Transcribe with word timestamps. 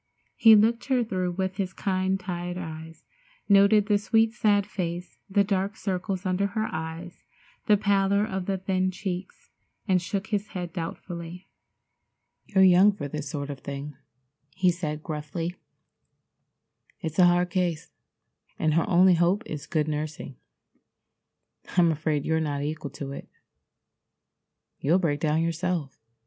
He 0.35 0.55
looked 0.55 0.85
her 0.85 1.03
through 1.03 1.33
with 1.33 1.57
his 1.57 1.73
kind 1.73 2.19
tired 2.19 2.57
eyes, 2.57 3.03
noted 3.47 3.85
the 3.85 3.99
sweet, 3.99 4.33
sad 4.33 4.65
face, 4.65 5.19
the 5.29 5.43
dark 5.43 5.75
circles 5.77 6.25
under 6.25 6.47
her 6.47 6.67
eyes, 6.73 7.23
the 7.67 7.77
pallor 7.77 8.25
of 8.25 8.47
the 8.47 8.57
thin 8.57 8.89
cheeks, 8.89 9.51
and 9.87 10.01
shook 10.01 10.25
his 10.33 10.47
head 10.57 10.73
doubtfully. 10.73 11.47
"You're 12.47 12.63
young 12.63 12.93
for 12.93 13.07
this 13.07 13.29
sort 13.29 13.51
of 13.51 13.59
thing," 13.59 13.95
he 14.55 14.71
said 14.71 15.03
gruffly. 15.03 15.55
"It's 17.01 17.19
a 17.19 17.27
hard 17.27 17.51
case, 17.51 17.91
and 18.57 18.73
her 18.73 18.89
only 18.89 19.13
hope 19.13 19.43
is 19.45 19.67
good 19.67 19.87
nursing. 19.87 20.35
I'm 21.77 21.91
afraid 21.91 22.25
you're 22.25 22.39
not 22.39 22.63
equal 22.63 22.89
to 22.89 23.11
it. 23.11 23.29
You'll 24.79 24.97
break 24.97 25.19
down 25.19 25.43
yourself." 25.43 25.99